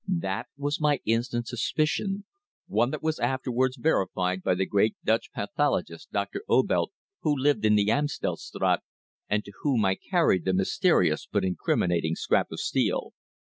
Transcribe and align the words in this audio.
That 0.07 0.47
was 0.57 0.81
my 0.81 0.99
instant 1.05 1.45
suspicion, 1.47 2.25
one 2.65 2.89
that 2.89 3.03
was 3.03 3.19
afterwards 3.19 3.77
verified 3.77 4.41
by 4.41 4.55
the 4.55 4.65
great 4.65 4.95
Dutch 5.05 5.31
pathologist 5.31 6.11
Doctor 6.11 6.41
Obelt, 6.49 6.91
who 7.19 7.37
lived 7.37 7.65
in 7.65 7.75
the 7.75 7.91
Amstel 7.91 8.35
Straat, 8.37 8.81
and 9.29 9.45
to 9.45 9.51
whom 9.61 9.85
I 9.85 9.93
carried 9.93 10.45
the 10.45 10.53
mysterious 10.53 11.27
but 11.31 11.45
incriminating 11.45 12.15
scrap 12.15 12.51
of 12.51 12.59
steel. 12.59 13.13